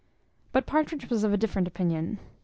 But 0.51 0.65
Partridge 0.65 1.11
was 1.11 1.23
of 1.23 1.31
a 1.31 1.37
different 1.37 1.67
opinion. 1.67 2.17